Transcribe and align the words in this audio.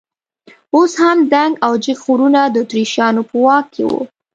اوس 0.75 0.93
هم 1.03 1.17
دنګ 1.33 1.53
او 1.65 1.73
جګ 1.83 1.97
غرونه 2.05 2.41
د 2.49 2.55
اتریشیانو 2.63 3.21
په 3.29 3.35
واک 3.43 3.65
کې 3.73 3.83
وو. 3.87 4.01